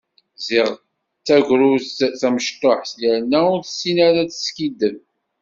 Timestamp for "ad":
4.23-4.29